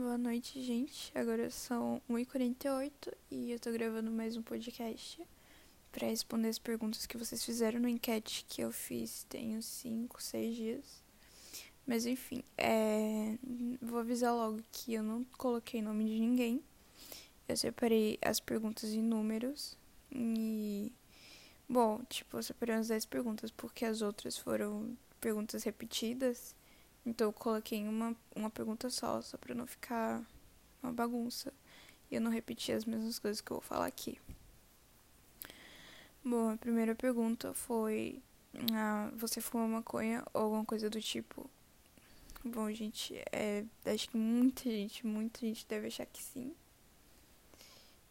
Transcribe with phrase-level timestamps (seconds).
[0.00, 1.12] Boa noite, gente.
[1.14, 2.90] Agora são 1h48
[3.30, 5.22] e eu tô gravando mais um podcast
[5.92, 10.22] para responder as perguntas que vocês fizeram no enquete que eu fiz tem uns 5,
[10.22, 11.02] 6 dias.
[11.86, 13.36] Mas enfim, é...
[13.82, 16.64] vou avisar logo que eu não coloquei nome de ninguém.
[17.46, 19.76] Eu separei as perguntas em números
[20.10, 20.90] e.
[21.68, 26.54] Bom, tipo, eu separei umas 10 perguntas porque as outras foram perguntas repetidas.
[27.04, 30.22] Então eu coloquei uma, uma pergunta só, só pra não ficar
[30.82, 31.52] uma bagunça.
[32.10, 34.18] E eu não repetir as mesmas coisas que eu vou falar aqui.
[36.24, 38.20] Bom, a primeira pergunta foi:
[38.74, 41.48] ah, Você fuma maconha ou alguma coisa do tipo?
[42.44, 46.54] Bom, gente, é, acho que muita gente, muita gente deve achar que sim.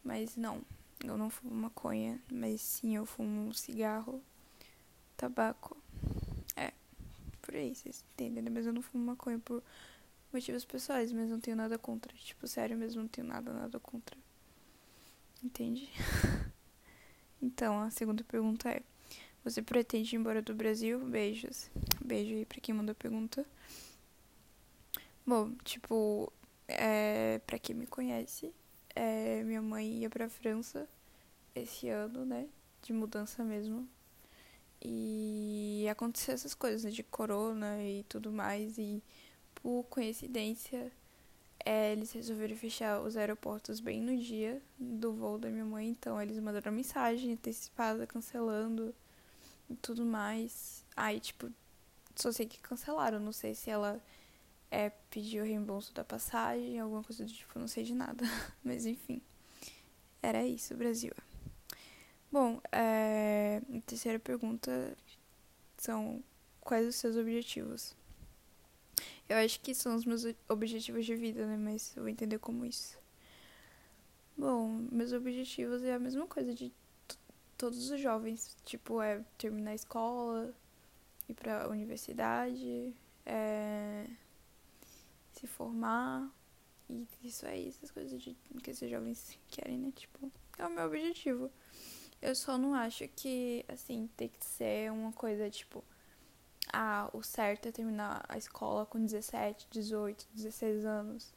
[0.04, 0.62] Mas não,
[1.04, 4.24] eu não fumo maconha, mas sim eu fumo cigarro,
[5.18, 5.76] tabaco
[7.50, 8.52] por aí, vocês entendem, né?
[8.52, 9.64] Mas eu não fumo maconha por
[10.32, 12.16] motivos pessoais, mas não tenho nada contra.
[12.16, 14.16] Tipo, sério mesmo, não tenho nada, nada contra.
[15.44, 15.90] Entende?
[17.42, 18.84] então, a segunda pergunta é:
[19.44, 21.00] Você pretende ir embora do Brasil?
[21.00, 21.72] Beijos.
[22.06, 23.44] Beijo aí pra quem mandou a pergunta.
[25.26, 26.32] Bom, tipo,
[26.68, 28.54] é, pra quem me conhece,
[28.96, 30.88] é, minha mãe ia pra França
[31.56, 32.48] esse ano, né?
[32.84, 33.90] De mudança mesmo.
[34.82, 38.78] E aconteceu essas coisas né, de corona e tudo mais.
[38.78, 39.04] E
[39.56, 40.92] por coincidência,
[41.66, 45.90] é, eles resolveram fechar os aeroportos bem no dia do voo da minha mãe.
[45.90, 48.96] Então eles mandaram mensagem antecipada, cancelando
[49.70, 50.86] e tudo mais.
[50.96, 51.52] Aí, tipo,
[52.16, 53.20] só sei que cancelaram.
[53.20, 54.02] Não sei se ela
[54.72, 58.24] é, pediu reembolso da passagem, alguma coisa do tipo, não sei de nada.
[58.64, 59.22] Mas enfim,
[60.22, 61.14] era isso, Brasil.
[62.32, 64.96] Bom, é, a terceira pergunta
[65.78, 66.24] são
[66.62, 67.96] quais os seus objetivos?
[69.28, 71.58] Eu acho que são os meus objetivos de vida, né?
[71.58, 73.00] Mas eu vou entender como isso.
[74.38, 76.72] Bom, meus objetivos é a mesma coisa de
[77.58, 78.56] todos os jovens.
[78.64, 80.54] Tipo, é terminar a escola,
[81.28, 82.94] ir pra universidade,
[83.26, 84.06] é,
[85.34, 86.32] se formar.
[86.90, 89.92] E isso aí, essas coisas de, que esses jovens querem, né?
[89.96, 91.52] Tipo, é o meu objetivo.
[92.22, 95.84] Eu só não acho que, assim, tem que ser uma coisa tipo.
[96.72, 101.34] Ah, o certo é terminar a escola com 17, 18, 16 anos.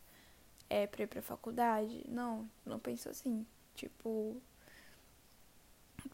[0.69, 2.05] É pra ir pra faculdade.
[2.09, 3.47] Não, não penso assim.
[3.75, 4.41] Tipo.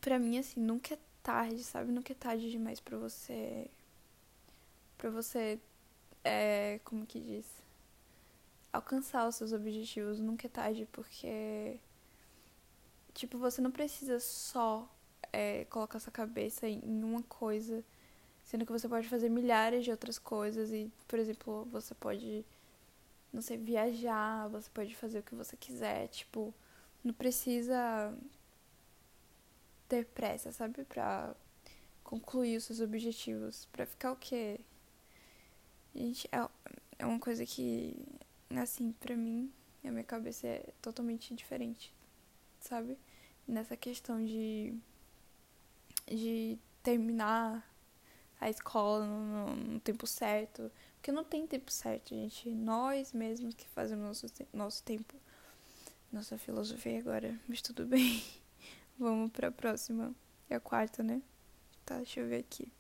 [0.00, 1.90] Pra mim, assim, nunca é tarde, sabe?
[1.92, 3.70] Nunca é tarde demais pra você.
[4.98, 5.58] Pra você.
[6.24, 6.80] É.
[6.84, 7.46] Como que diz?
[8.72, 10.20] Alcançar os seus objetivos.
[10.20, 11.80] Nunca é tarde, porque
[13.18, 14.88] Tipo, você não precisa só
[15.32, 17.84] é, colocar sua cabeça em uma coisa,
[18.44, 22.44] sendo que você pode fazer milhares de outras coisas e, por exemplo, você pode,
[23.32, 26.54] não sei, viajar, você pode fazer o que você quiser, tipo,
[27.02, 28.16] não precisa
[29.88, 31.34] ter pressa, sabe, pra
[32.04, 34.60] concluir os seus objetivos, pra ficar o quê?
[35.92, 36.48] Gente, é,
[37.00, 37.96] é uma coisa que,
[38.50, 39.52] assim, pra mim,
[39.84, 41.92] a minha cabeça é totalmente diferente,
[42.60, 42.96] sabe?
[43.48, 44.74] Nessa questão de,
[46.06, 47.66] de terminar
[48.40, 50.70] a escola no, no, tempo certo.
[50.96, 52.50] Porque não tem tempo certo, gente.
[52.50, 55.16] Nós mesmos que fazemos nosso, nosso tempo.
[56.12, 58.22] Nossa filosofia agora, mas tudo bem.
[58.98, 60.14] Vamos pra próxima.
[60.48, 61.22] É a quarta, né?
[61.84, 62.70] Tá, deixa eu ver aqui.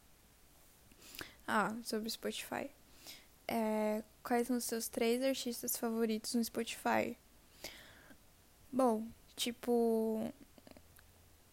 [1.46, 2.70] Ah, sobre Spotify.
[3.46, 7.16] É, quais são os seus três artistas favoritos no Spotify?
[8.70, 10.32] Bom, tipo,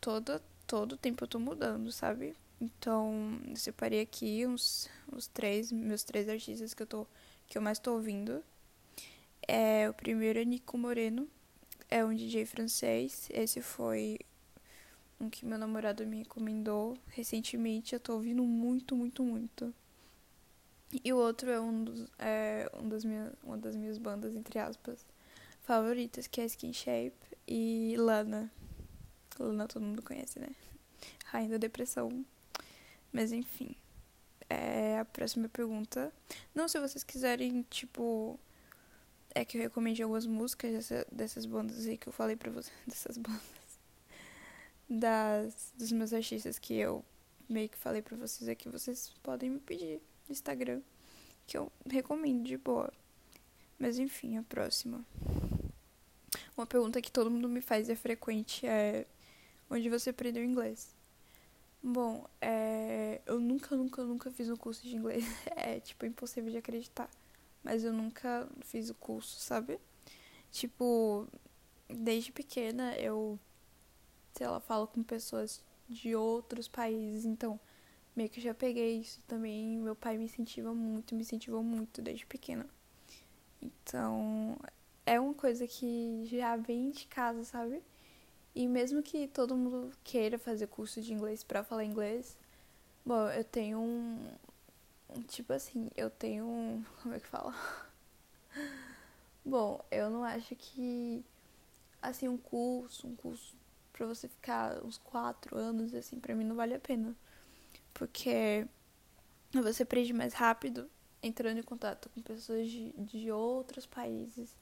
[0.05, 2.35] todo, todo tempo eu tô mudando, sabe?
[2.61, 7.07] Então, eu separei aqui uns, os três, meus três artistas que eu, tô,
[7.47, 8.43] que eu mais tô ouvindo.
[9.47, 11.27] É, o primeiro é Nico Moreno,
[11.89, 13.27] é um DJ francês.
[13.33, 14.19] Esse foi
[15.19, 17.95] um que meu namorado me recomendou recentemente.
[17.95, 19.73] Eu tô ouvindo muito, muito, muito.
[21.03, 24.59] E o outro é, um dos, é um das minhas, uma das minhas bandas, entre
[24.59, 25.03] aspas,
[25.63, 28.51] favoritas, que é Skin Shape e Lana.
[29.43, 30.49] Luna todo mundo conhece, né?
[31.25, 32.25] Rainha da depressão.
[33.11, 33.75] Mas enfim.
[34.49, 36.13] É a próxima pergunta.
[36.53, 38.39] Não, se vocês quiserem, tipo.
[39.33, 42.75] É que eu recomende algumas músicas dessa, dessas bandas aí que eu falei pra vocês.
[42.87, 43.41] Dessas bandas.
[44.87, 47.03] Das, dos meus artistas que eu
[47.49, 48.69] meio que falei pra vocês aqui.
[48.69, 50.81] Vocês podem me pedir no Instagram.
[51.45, 52.91] Que eu recomendo de boa.
[53.77, 55.05] Mas enfim, a próxima.
[56.55, 59.05] Uma pergunta que todo mundo me faz é frequente é
[59.69, 60.95] onde você aprendeu inglês.
[61.81, 65.23] Bom, é, eu nunca, nunca, nunca fiz um curso de inglês.
[65.55, 67.09] É, tipo, impossível de acreditar.
[67.63, 69.79] Mas eu nunca fiz o curso, sabe?
[70.51, 71.27] Tipo,
[71.87, 73.39] desde pequena eu,
[74.33, 77.59] sei lá, falo com pessoas de outros países, então
[78.15, 79.77] meio que já peguei isso também.
[79.77, 82.65] Meu pai me incentiva muito, me incentivou muito desde pequena.
[83.61, 84.57] Então,
[85.05, 87.81] é uma coisa que já vem de casa, sabe?
[88.55, 92.37] E mesmo que todo mundo queira fazer curso de inglês para falar inglês,
[93.05, 94.17] bom, eu tenho um,
[95.09, 97.53] um tipo assim, eu tenho um, como é que fala?
[99.45, 101.23] bom, eu não acho que
[102.01, 103.55] assim um curso, um curso
[103.91, 107.13] para você ficar uns quatro anos assim, para mim não vale a pena,
[107.93, 108.65] porque
[109.51, 110.89] você aprende mais rápido
[111.21, 114.55] entrando em contato com pessoas de, de outros países,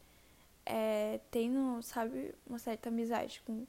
[0.66, 3.66] é, tendo, sabe, uma certa amizade com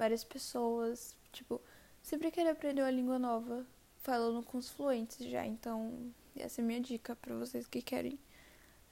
[0.00, 1.14] várias pessoas.
[1.30, 1.60] Tipo,
[2.02, 3.66] sempre querer aprender uma língua nova,
[3.98, 5.46] falando com os fluentes já.
[5.46, 8.18] Então, essa é a minha dica para vocês que querem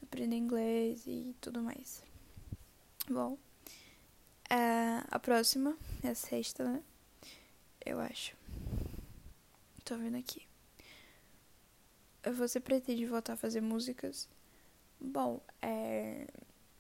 [0.03, 2.05] aprender inglês e tudo mais.
[3.09, 3.39] Bom,
[4.51, 6.83] é, a próxima é a sexta, né?
[7.85, 8.37] Eu acho.
[9.85, 10.47] Tô vendo aqui.
[12.35, 14.29] Você pretende voltar a fazer músicas?
[15.01, 16.27] Bom, é,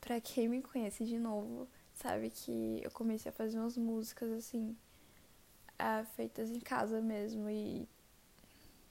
[0.02, 1.66] pra quem me conhece de novo,
[1.98, 2.30] sabe?
[2.30, 4.76] Que eu comecei a fazer umas músicas assim,
[5.78, 7.88] ah, feitas em casa mesmo e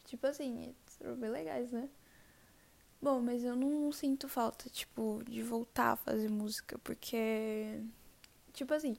[0.06, 1.90] tipo assim, foram bem legais, né?
[3.02, 7.80] Bom, mas eu não, não sinto falta, tipo, de voltar a fazer música, porque,
[8.54, 8.98] tipo assim,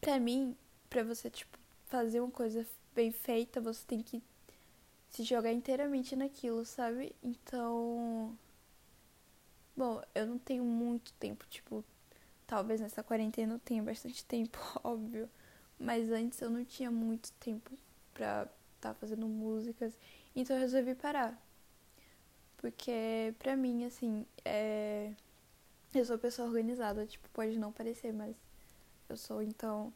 [0.00, 0.56] pra mim,
[0.88, 4.22] pra você, tipo, fazer uma coisa bem feita, você tem que
[5.10, 7.14] se jogar inteiramente naquilo, sabe?
[7.22, 8.36] Então.
[9.76, 11.84] Bom, eu não tenho muito tempo, tipo,
[12.46, 15.28] Talvez nessa quarentena eu tenha bastante tempo, óbvio.
[15.78, 17.70] Mas antes eu não tinha muito tempo
[18.12, 19.92] pra estar tá fazendo músicas.
[20.36, 21.38] Então eu resolvi parar.
[22.58, 25.12] Porque pra mim, assim, é...
[25.94, 27.06] eu sou pessoa organizada.
[27.06, 28.34] Tipo, pode não parecer, mas
[29.08, 29.42] eu sou.
[29.42, 29.92] Então,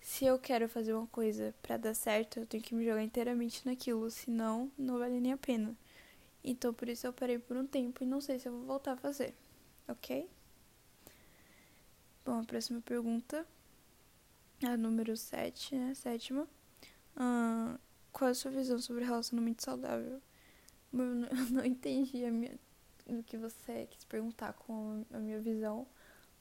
[0.00, 3.66] se eu quero fazer uma coisa pra dar certo, eu tenho que me jogar inteiramente
[3.66, 4.10] naquilo.
[4.10, 5.76] Senão, não vale nem a pena.
[6.44, 8.92] Então, por isso eu parei por um tempo e não sei se eu vou voltar
[8.92, 9.34] a fazer.
[9.88, 10.28] Ok?
[12.24, 13.44] Bom, a próxima pergunta,
[14.62, 15.92] a número 7, né?
[15.92, 16.46] Sétima.
[18.12, 20.22] Qual é a sua visão sobre relacionamento saudável?
[20.92, 22.56] Eu não, eu não entendi a minha,
[23.08, 25.84] o que você quis perguntar com a minha visão,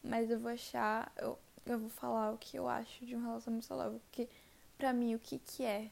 [0.03, 3.65] mas eu vou achar, eu, eu vou falar o que eu acho de um relacionamento
[3.65, 3.99] saudável.
[4.01, 4.29] Porque,
[4.77, 5.89] pra mim, o que, que é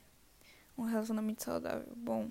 [0.77, 1.91] um relacionamento saudável?
[1.95, 2.29] Bom,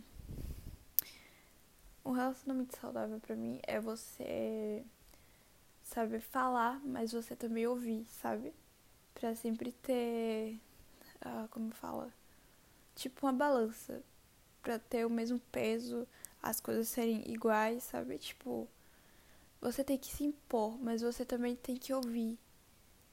[2.04, 4.84] um relacionamento saudável pra mim é você
[5.88, 8.52] saber falar, mas você também ouvir, sabe?
[9.14, 10.61] Pra sempre ter.
[11.20, 12.12] Ah, como fala?
[12.94, 14.02] Tipo uma balança.
[14.62, 16.06] Pra ter o mesmo peso,
[16.43, 18.19] as coisas serem iguais, sabe?
[18.19, 18.69] Tipo.
[19.61, 22.38] Você tem que se impor, mas você também tem que ouvir.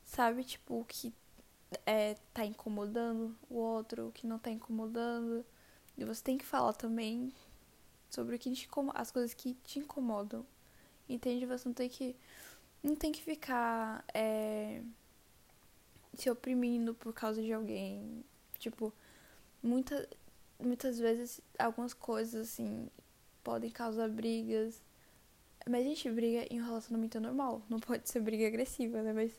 [0.06, 0.44] Sabe?
[0.44, 1.14] Tipo, o que
[1.86, 5.44] é, tá incomodando o outro, o que não tá incomodando.
[5.98, 7.34] E você tem que falar também
[8.10, 10.46] sobre o que te as coisas que te incomodam.
[11.10, 11.46] Entende?
[11.46, 12.16] Você não tem que
[12.86, 14.80] não tem que ficar é,
[16.14, 18.24] se oprimindo por causa de alguém.
[18.60, 18.94] Tipo,
[19.62, 20.08] muita,
[20.60, 22.88] muitas vezes algumas coisas assim
[23.44, 24.80] podem causar brigas.
[25.68, 27.64] Mas a gente briga em um relacionamento normal.
[27.68, 29.14] Não pode ser briga agressiva, né?
[29.14, 29.32] Mas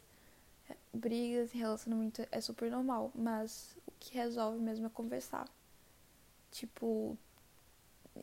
[0.69, 3.13] é, brigas em relacionamento é super normal.
[3.15, 5.49] Mas o que resolve mesmo é conversar.
[6.51, 7.17] Tipo,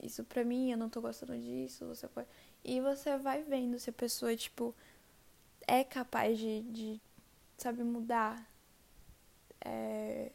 [0.02, 2.28] isso pra mim, eu não tô gostando disso, você pode.
[2.62, 4.76] E você vai vendo se a pessoa, tipo,
[5.68, 7.02] é capaz de, de
[7.58, 8.46] sabe, mudar.
[9.62, 10.32] É,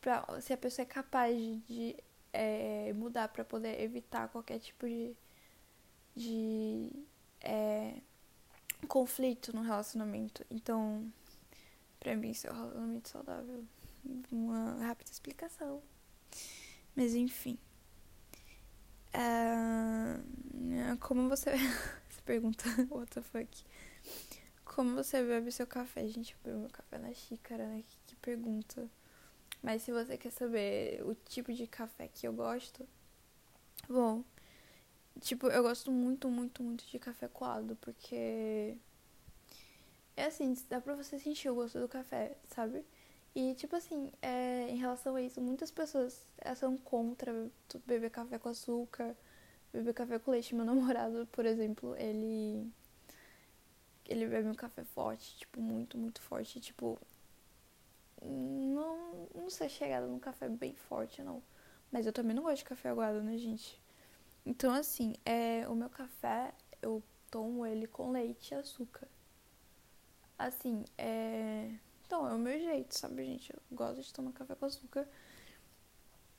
[0.00, 1.96] pra, se a pessoa é capaz de, de
[2.32, 5.16] é, mudar para poder evitar qualquer tipo de,
[6.14, 6.90] de
[7.40, 7.94] é,
[8.88, 10.44] conflito no relacionamento.
[10.50, 11.10] Então,
[11.98, 13.64] pra mim, isso é um relacionamento saudável.
[14.30, 15.82] Uma rápida explicação.
[16.94, 17.58] Mas enfim.
[19.14, 21.50] Uh, como você.
[22.10, 23.64] Essa pergunta, what the fuck?
[24.74, 26.04] Como você bebe seu café?
[26.08, 27.84] Gente, eu bebo café na xícara, né?
[27.86, 28.90] Que, que pergunta.
[29.62, 32.84] Mas se você quer saber o tipo de café que eu gosto,
[33.88, 34.24] bom,
[35.20, 38.76] tipo, eu gosto muito, muito, muito de café coado, porque
[40.16, 42.84] é assim, dá pra você sentir o gosto do café, sabe?
[43.32, 46.26] E, tipo assim, é, em relação a isso, muitas pessoas
[46.56, 47.32] são contra
[47.86, 49.16] beber café com açúcar,
[49.72, 50.52] beber café com leite.
[50.52, 52.72] Meu namorado, por exemplo, ele
[54.14, 56.60] ele bebe um café forte, tipo, muito, muito forte.
[56.60, 56.98] Tipo,
[58.22, 61.42] não, não sei chegada num café bem forte, não.
[61.90, 63.80] Mas eu também não gosto de café aguado, né, gente?
[64.46, 69.08] Então, assim, é, o meu café, eu tomo ele com leite e açúcar.
[70.38, 71.70] Assim, é.
[72.06, 73.52] Então, é o meu jeito, sabe, gente?
[73.52, 75.08] Eu gosto de tomar café com açúcar.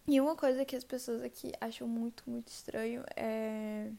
[0.08, 3.92] E uma coisa que as pessoas aqui acham muito, muito estranho é.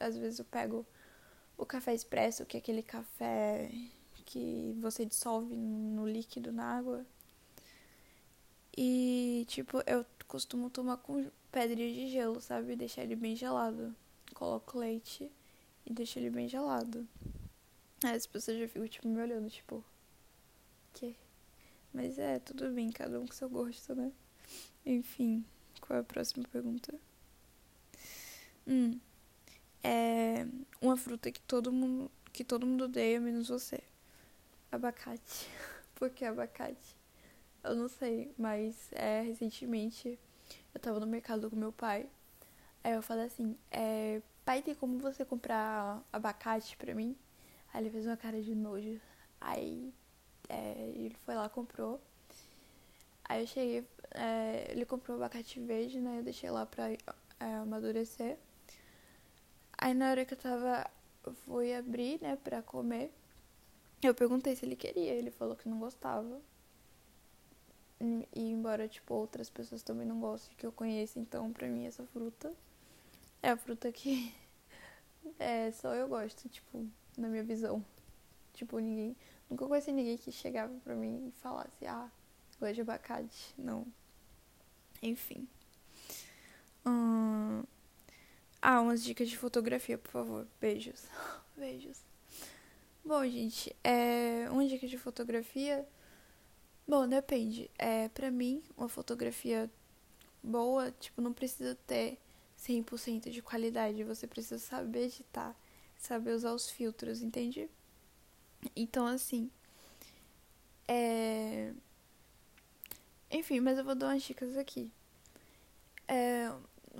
[0.00, 0.84] Às vezes eu pego
[1.56, 3.70] o café expresso, que é aquele café
[4.24, 7.04] que você dissolve no líquido na água.
[8.76, 12.74] E, tipo, eu costumo tomar com pedrinha de gelo, sabe?
[12.74, 13.94] Deixar ele bem gelado.
[14.34, 15.30] Coloco leite
[15.86, 17.06] e deixo ele bem gelado.
[18.02, 19.84] Aí as pessoas já ficam, tipo, me olhando, tipo,
[20.92, 21.14] que?
[21.92, 24.10] Mas é, tudo bem, cada um com seu gosto, né?
[24.84, 25.44] Enfim,
[25.80, 26.92] qual é a próxima pergunta?
[28.66, 28.98] Hum,
[29.84, 30.46] é
[30.80, 33.80] uma fruta que todo mundo, que todo mundo odeia, menos você.
[34.72, 35.48] Abacate.
[35.94, 36.96] Por que abacate?
[37.62, 40.18] Eu não sei, mas é, recentemente
[40.74, 42.08] eu tava no mercado com meu pai.
[42.82, 47.16] Aí eu falei assim, é, pai, tem como você comprar abacate pra mim?
[47.72, 49.00] Aí ele fez uma cara de nojo.
[49.40, 49.92] Aí
[50.48, 52.00] é, ele foi lá, comprou.
[53.24, 56.18] Aí eu cheguei, é, ele comprou abacate verde, né?
[56.18, 56.98] Eu deixei lá pra é,
[57.62, 58.38] amadurecer.
[59.84, 60.90] Aí na hora que eu tava,
[61.44, 63.12] fui abrir, né, pra comer.
[64.02, 66.40] Eu perguntei se ele queria, ele falou que não gostava.
[68.00, 72.02] E embora, tipo, outras pessoas também não gostem que eu conheço, então pra mim essa
[72.06, 72.50] fruta
[73.42, 74.34] é a fruta que
[75.38, 76.88] é, só eu gosto, tipo,
[77.18, 77.84] na minha visão.
[78.54, 79.14] Tipo, ninguém.
[79.50, 82.08] Nunca conheci ninguém que chegava pra mim e falasse, ah,
[82.58, 83.54] gosto de abacate.
[83.58, 83.86] Não.
[85.02, 85.46] Enfim.
[86.86, 87.64] Hum...
[88.66, 90.46] Ah, umas dicas de fotografia, por favor.
[90.58, 91.02] Beijos.
[91.54, 91.98] Beijos.
[93.04, 95.86] Bom, gente, é, uma dica de fotografia.
[96.88, 97.70] Bom, depende.
[97.78, 99.70] É, pra mim, uma fotografia
[100.42, 102.18] boa, tipo, não precisa ter
[102.58, 104.02] 100% de qualidade.
[104.02, 105.54] Você precisa saber editar,
[105.98, 107.68] saber usar os filtros, entende?
[108.74, 109.50] Então, assim.
[110.88, 111.70] É...
[113.30, 114.90] Enfim, mas eu vou dar umas dicas aqui.
[116.08, 116.50] É,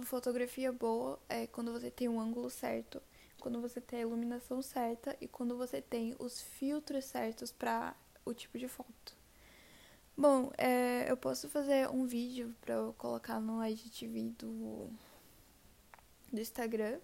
[0.02, 3.00] fotografia boa é quando você tem um ângulo certo
[3.44, 8.32] quando você tem a iluminação certa e quando você tem os filtros certos para o
[8.32, 9.14] tipo de foto.
[10.16, 14.88] Bom, é, eu posso fazer um vídeo para eu colocar no IGTV do,
[16.32, 16.98] do Instagram,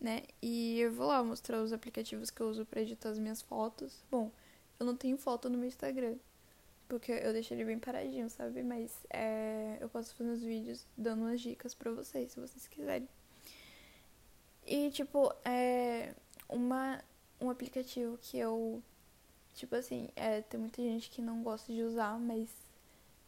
[0.00, 0.22] né?
[0.40, 4.04] E eu vou lá mostrar os aplicativos que eu uso para editar as minhas fotos.
[4.08, 4.30] Bom,
[4.78, 6.14] eu não tenho foto no meu Instagram,
[6.88, 8.62] porque eu deixei ele bem paradinho, sabe?
[8.62, 13.08] Mas é, eu posso fazer uns vídeos dando umas dicas para vocês, se vocês quiserem.
[14.66, 16.14] E, tipo, é
[16.48, 17.02] uma,
[17.40, 18.82] um aplicativo que eu,
[19.54, 22.48] tipo assim, é, tem muita gente que não gosta de usar, mas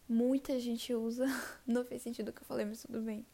[0.08, 1.26] muita gente usa.
[1.66, 3.24] não fez sentido o que eu falei, mas tudo bem.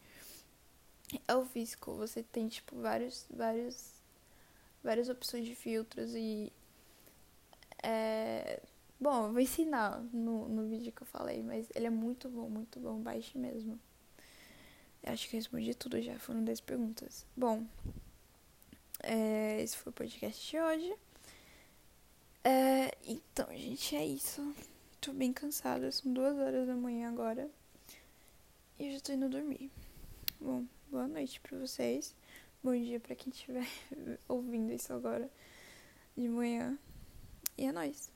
[1.26, 1.95] É o Visco.
[1.97, 3.92] Você tem, tipo, vários, vários,
[4.83, 6.52] várias opções de filtros e...
[7.83, 8.61] É...
[8.98, 12.48] Bom, eu vou ensinar no, no vídeo que eu falei, mas ele é muito bom,
[12.48, 12.98] muito bom.
[12.98, 13.78] Baixe mesmo.
[15.02, 17.26] Acho que eu respondi tudo já, foram 10 perguntas.
[17.36, 17.64] Bom,
[19.02, 20.94] é, esse foi o podcast de hoje.
[22.42, 24.54] É, então, gente, é isso.
[25.00, 27.48] Tô bem cansada, são duas horas da manhã agora.
[28.78, 29.70] E eu já tô indo dormir.
[30.40, 32.14] Bom, boa noite pra vocês.
[32.62, 33.66] Bom dia pra quem estiver
[34.26, 35.30] ouvindo isso agora
[36.16, 36.76] de manhã.
[37.56, 38.15] E é nóis.